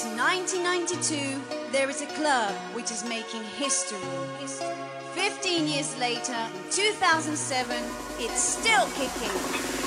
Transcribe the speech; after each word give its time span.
Since 0.00 0.18
1992, 0.18 1.72
there 1.72 1.90
is 1.90 2.00
a 2.00 2.06
club 2.06 2.54
which 2.72 2.90
is 2.90 3.04
making 3.04 3.42
history. 3.58 3.98
15 5.12 5.66
years 5.68 5.98
later, 5.98 6.32
in 6.32 6.70
2007, 6.70 7.76
it's 8.18 8.40
still 8.40 8.86
kicking. 8.96 9.79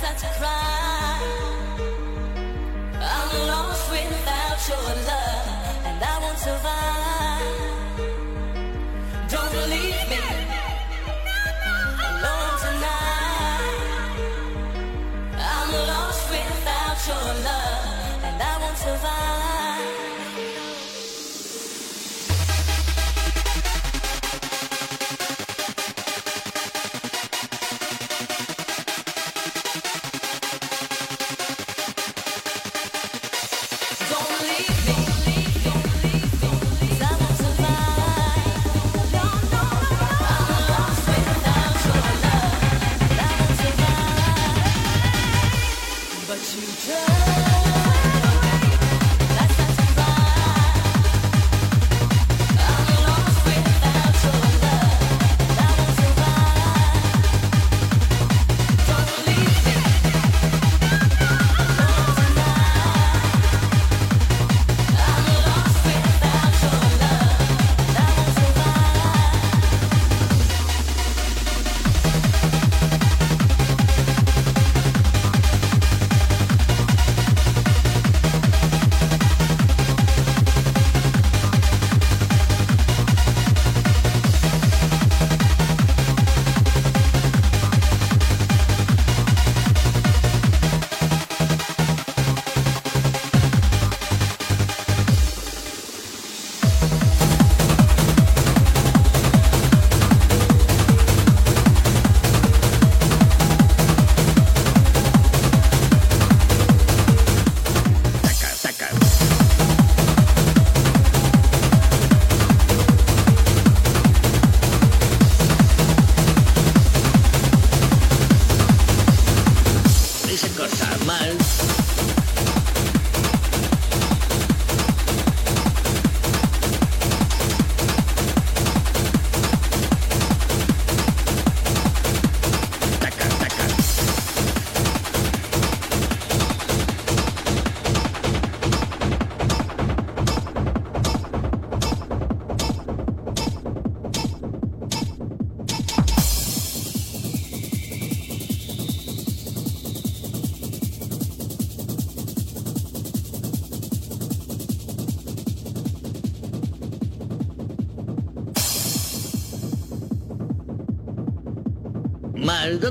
such 0.00 0.24
a 0.24 0.28
crime. 0.38 0.85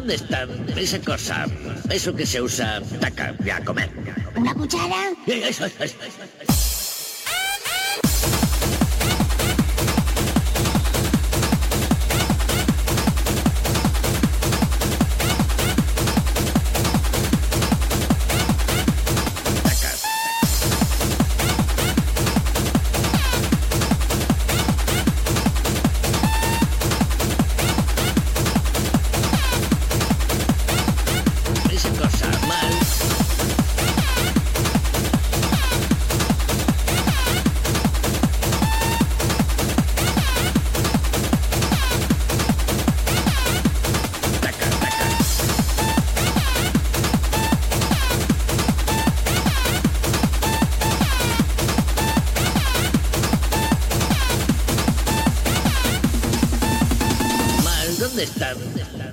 ¿Dónde 0.06 0.24
está 0.24 0.48
esa 0.78 1.00
cosa? 1.00 1.48
Eso 1.90 2.14
que 2.14 2.28
se 2.28 2.40
usa 2.40 2.80
taca 3.02 3.34
a 3.52 3.66
comer. 3.66 3.90
¿Una 4.36 4.54
cuchara? 4.54 5.16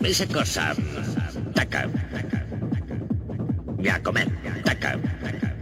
esa 0.05 0.27
cosa? 0.27 0.75
Taca. 1.55 1.89
Ya 3.79 4.03
comer. 4.03 4.29
Taca. 4.65 4.99
taca, 5.23 5.55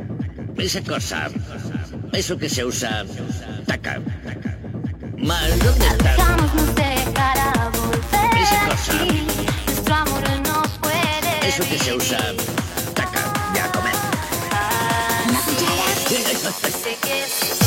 Esa 0.59 0.81
cosa. 0.83 1.29
Eso 2.13 2.37
que 2.39 2.49
se 2.49 2.65
usa. 2.65 3.05
Taca. 3.67 4.01
Mal, 5.19 5.59
¿dónde 5.59 5.87
está? 5.87 6.37
nos 6.37 6.75
dejará 6.75 7.71
volver. 7.73 8.43
Esa 8.43 8.67
cosa. 8.67 8.95
Nuestro 9.67 9.95
amor 9.95 10.23
nos 10.47 10.69
puede. 10.79 11.49
Eso 11.49 11.63
que 11.65 11.79
se 11.79 11.95
usa. 11.95 12.19
Taca. 12.95 13.23
Ya 13.55 13.71
comer. 13.73 13.95
Ah, 14.53 15.25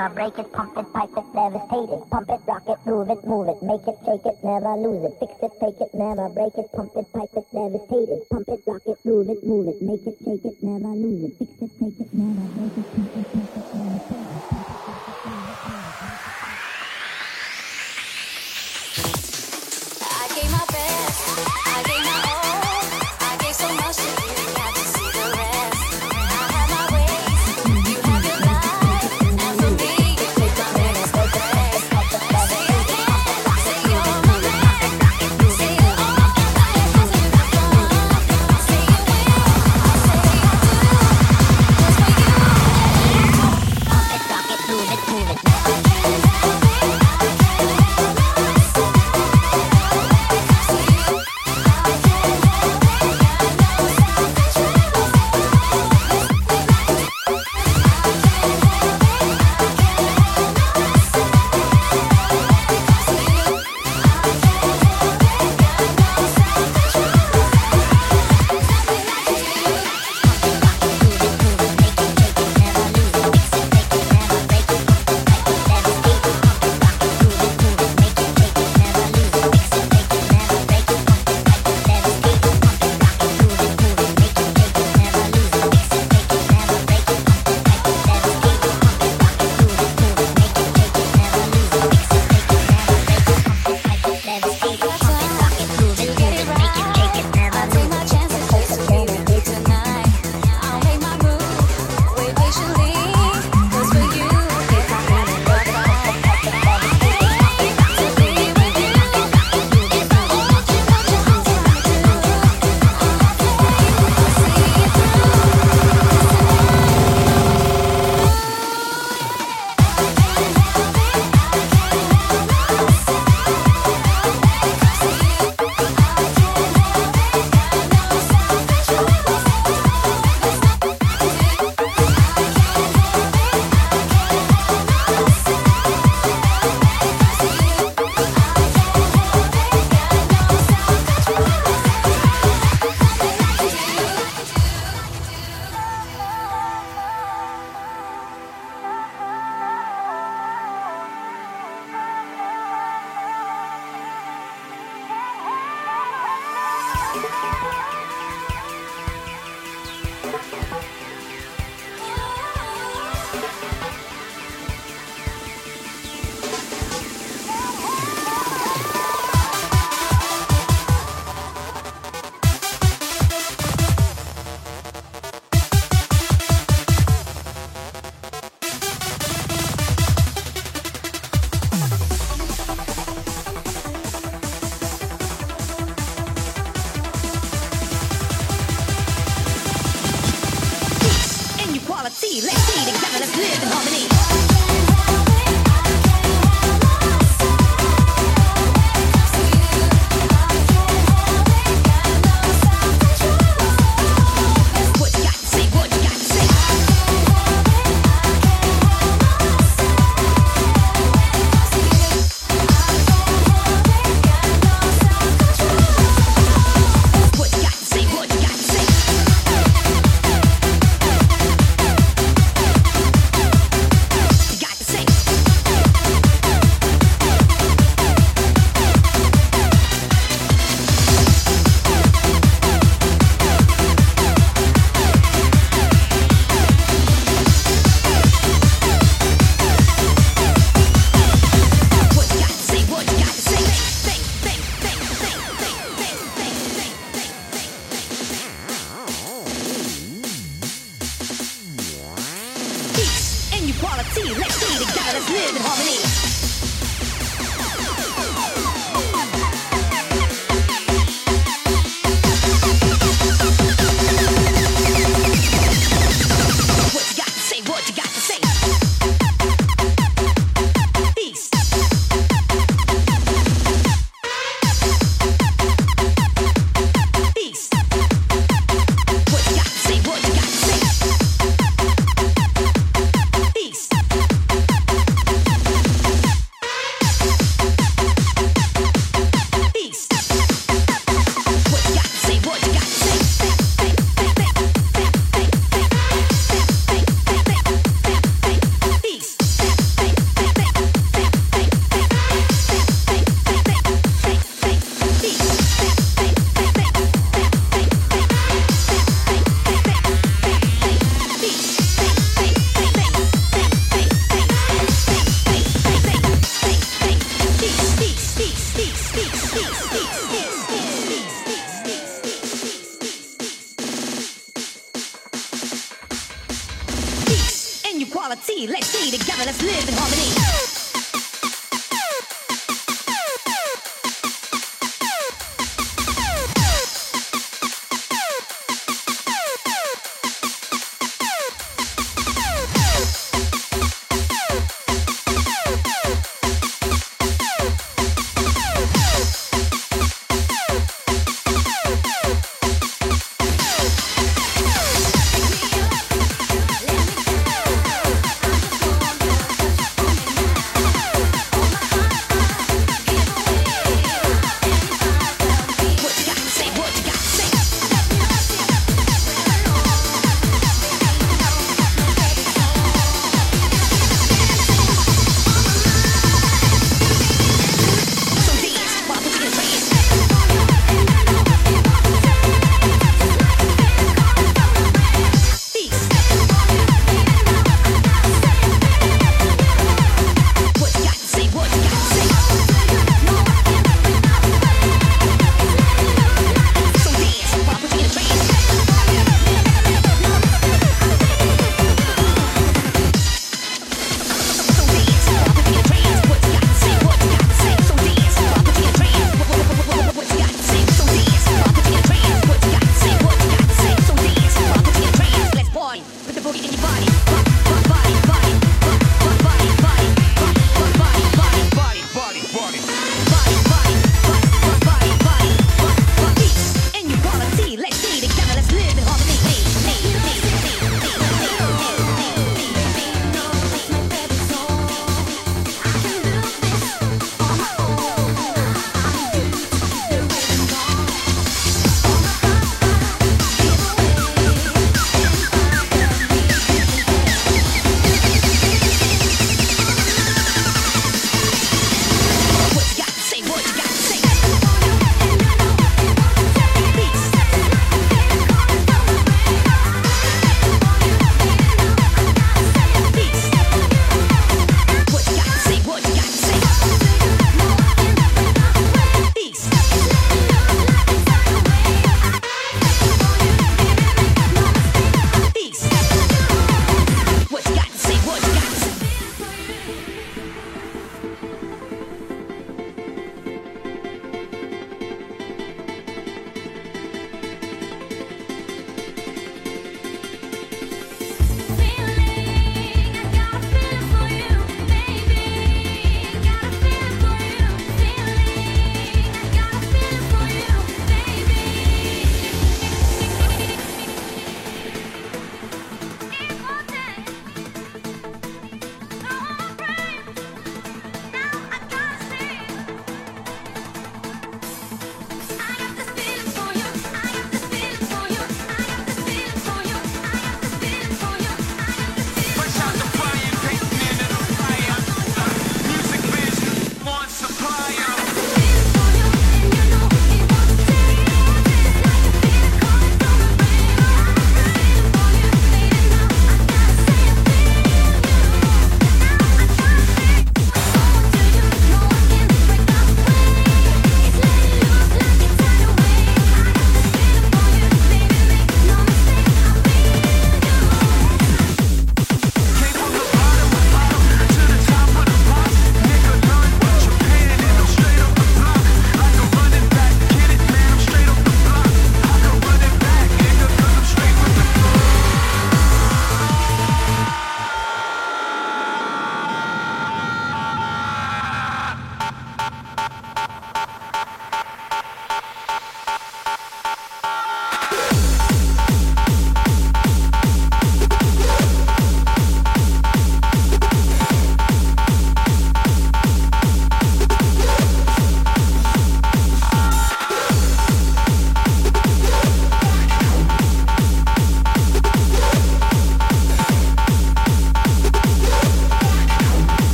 gonna 0.00 0.14
break 0.14 0.38
it, 0.38 0.50
pump 0.52 0.72
it, 0.78 0.92
pipe 0.94 1.10
it, 1.14 1.24
devastate 1.34 1.90
it, 1.92 2.10
pump 2.10 2.28
it, 2.30 2.40
rock 2.48 2.64
it, 2.66 2.78
move 2.86 3.10
it, 3.10 3.20
move 3.26 3.48
it, 3.48 3.60
make 3.60 3.84
it, 3.84 3.98
shake 4.00 4.24
it, 4.24 4.36
never 4.42 4.72
lose 4.80 5.04
it, 5.04 5.12
fix 5.20 5.32
it, 5.44 5.52
take 5.60 5.76
it, 5.76 5.92
never 5.92 6.28
break 6.30 6.56
it, 6.56 6.72
pump 6.72 6.92
it, 6.96 7.04
pipe 7.12 7.28
it, 7.36 7.44
devastate 7.52 8.08
it, 8.08 8.24
pump 8.30 8.48
it, 8.48 8.60
rock 8.66 8.80
it, 8.86 8.96
move 9.04 9.28
it, 9.28 9.44
move 9.44 9.68
it, 9.68 9.76
make 9.82 10.00
it, 10.06 10.16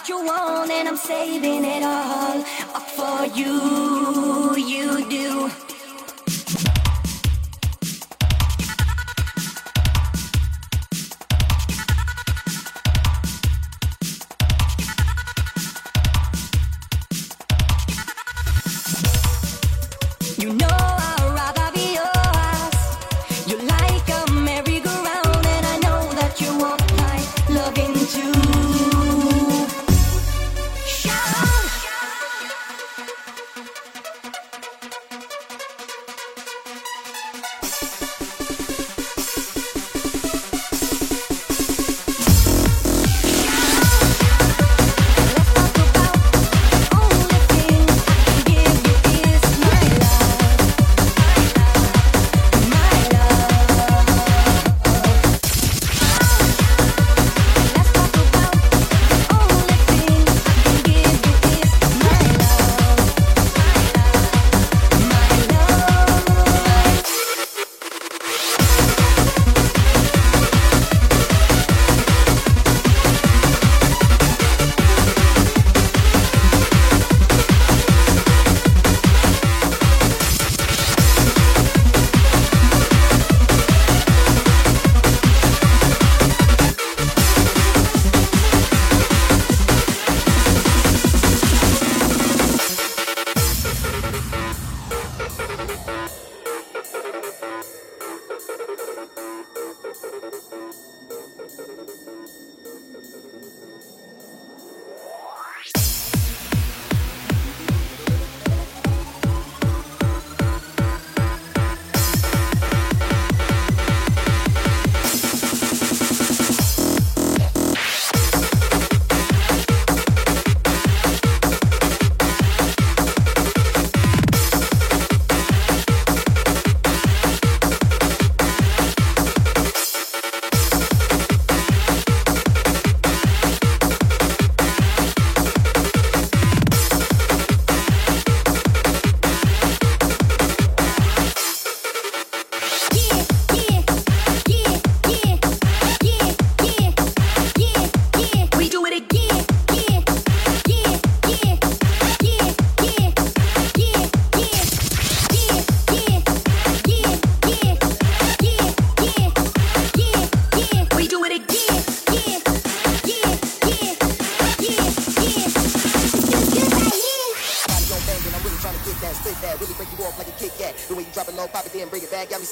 what 0.00 0.08
you 0.08 0.24
want, 0.24 0.70
and 0.70 0.88
I'm 0.88 0.96
saving 0.96 1.64
it 1.64 1.82
all 1.82 2.40
up 2.74 2.88
for 2.90 3.26
you. 3.36 4.56
You 4.56 5.04
do. 5.10 5.69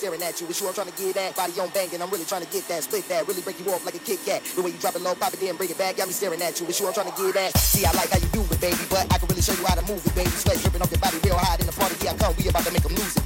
staring 0.09 0.22
at 0.22 0.40
you. 0.40 0.47
It's 0.48 0.60
you 0.60 0.68
I'm 0.68 0.72
trying 0.72 0.89
to 0.89 0.97
get 0.97 1.14
that 1.16 1.36
body 1.36 1.52
on 1.60 1.68
banging. 1.70 2.01
I'm 2.01 2.09
really 2.09 2.24
trying 2.24 2.40
to 2.44 2.51
get 2.51 2.66
that 2.68 2.82
split 2.82 3.06
that. 3.09 3.28
Really 3.28 3.43
break 3.43 3.60
you 3.60 3.70
off 3.72 3.85
like 3.85 3.94
a 3.94 3.98
Kit 3.98 4.18
Kat. 4.24 4.43
The 4.56 4.62
way 4.62 4.70
you 4.70 4.78
drop 4.78 4.97
it 4.97 5.02
low, 5.02 5.14
pop 5.14 5.35
it, 5.35 5.40
then 5.40 5.56
bring 5.56 5.68
it 5.68 5.76
back. 5.76 5.97
Got 5.97 6.09
me 6.09 6.14
staring 6.14 6.40
at 6.40 6.59
you. 6.60 6.66
It's 6.66 6.80
you 6.80 6.86
I'm 6.86 6.94
trying 6.94 7.12
to 7.12 7.16
get 7.16 7.35
that. 7.35 7.56
See, 7.59 7.85
I 7.85 7.93
like 7.93 8.09
how 8.09 8.18
you 8.18 8.28
do 8.32 8.40
it, 8.40 8.60
baby, 8.60 8.80
but 8.89 9.05
I 9.12 9.18
can 9.18 9.28
really 9.28 9.43
show 9.43 9.52
you 9.52 9.66
how 9.66 9.74
to 9.74 9.85
move 9.85 10.01
it, 10.05 10.14
baby. 10.14 10.30
Sweat 10.30 10.56
dripping 10.60 10.80
off 10.80 10.90
your 10.90 11.01
body 11.01 11.18
real 11.24 11.36
hot 11.36 11.60
in 11.60 11.66
the 11.66 11.72
party. 11.72 11.97
Yeah, 12.01 12.12
I 12.12 12.16
come. 12.16 12.35
We 12.39 12.48
about 12.48 12.64
to 12.64 12.72
make 12.72 12.82
them 12.82 12.94
lose 12.94 13.16
it. 13.16 13.18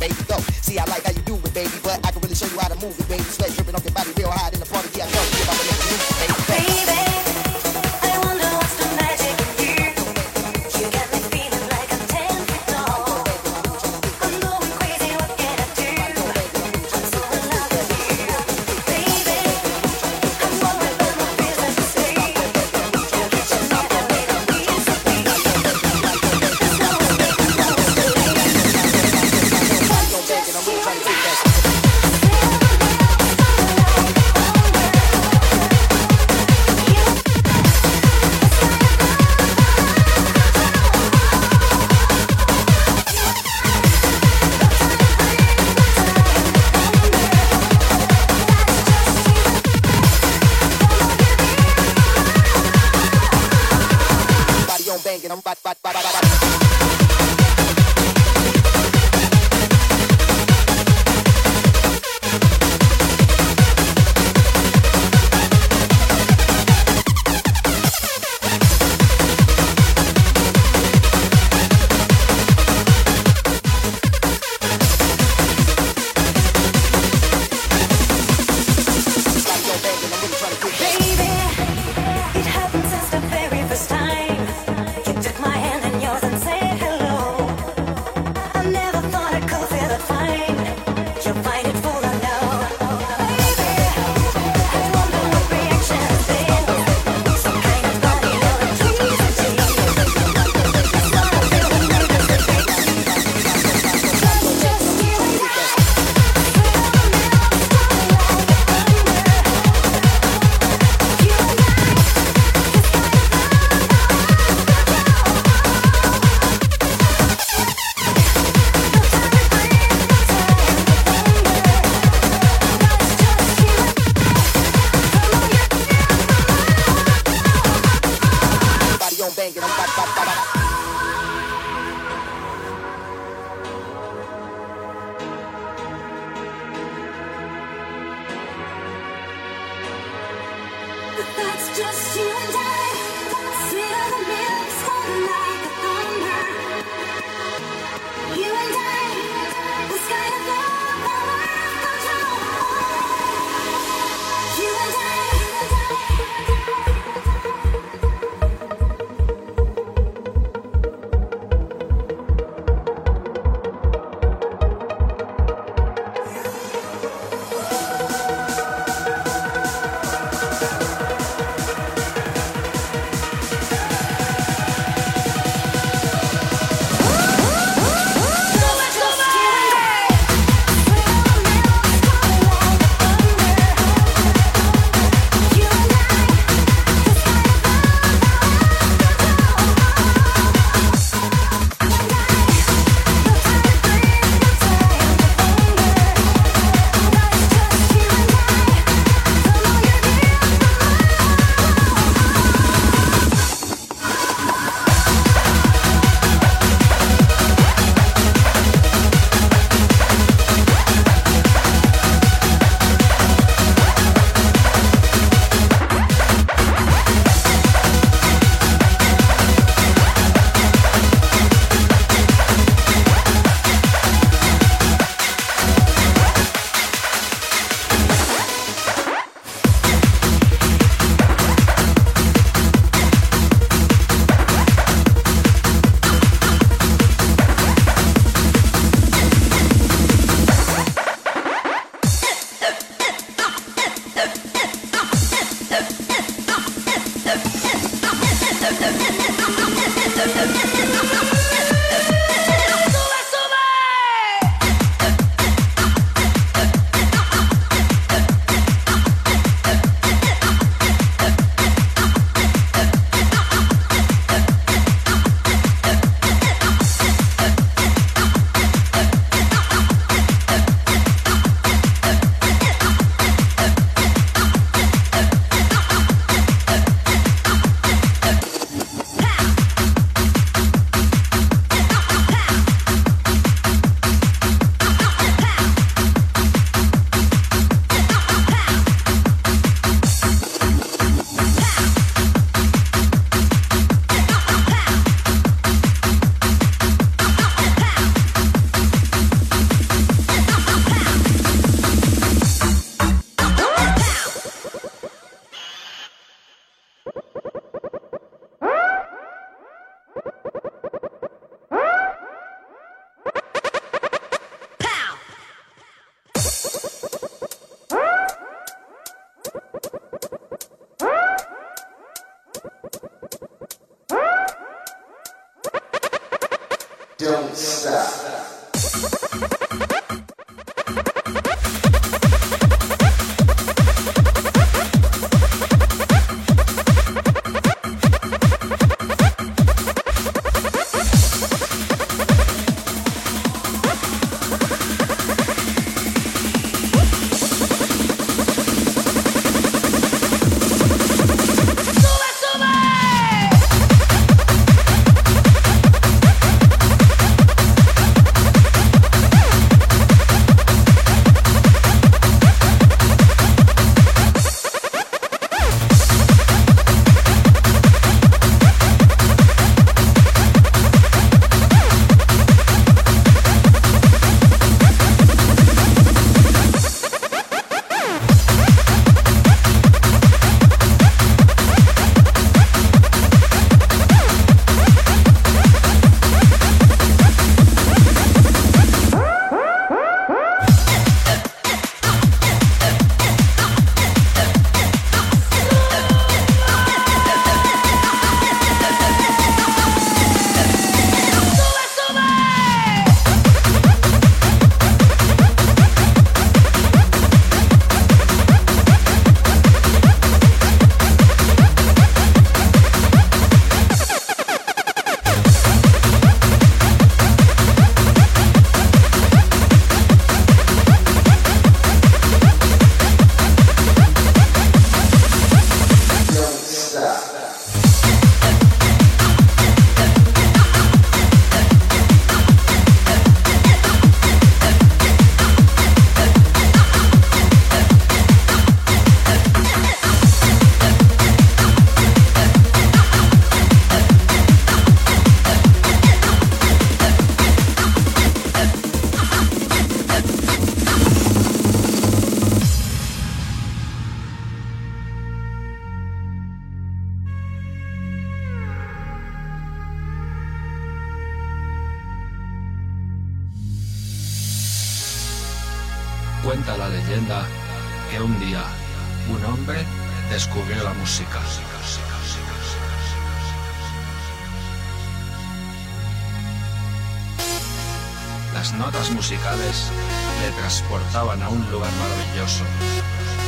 Le 479.56 480.50
transportaban 480.58 481.42
a 481.42 481.48
un 481.48 481.70
lugar 481.70 481.90
maravilloso, 481.92 482.64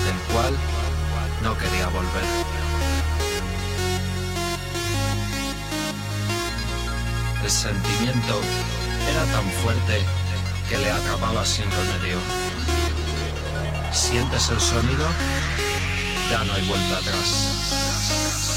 del 0.05 0.35
cual 0.35 0.55
no 1.43 1.57
quería 1.57 1.89
volver. 1.89 2.25
El 7.43 7.51
sentimiento 7.51 8.41
era 9.11 9.25
tan 9.33 9.45
fuerte 9.63 10.03
que 10.69 10.79
le 10.79 10.91
atrapaba 10.91 11.45
sin 11.45 11.71
remedio. 11.71 12.19
¿Sientes 13.93 14.49
el 14.51 14.61
sonido? 14.61 15.07
Ya 16.31 16.45
no 16.45 16.53
hay 16.55 16.67
vuelta 16.67 16.99
atrás. 16.99 18.54